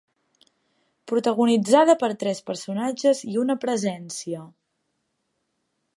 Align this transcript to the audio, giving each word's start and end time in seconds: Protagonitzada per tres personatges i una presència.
Protagonitzada 1.11 1.95
per 2.03 2.09
tres 2.25 2.41
personatges 2.49 3.23
i 3.35 3.37
una 3.45 3.59
presència. 3.67 4.43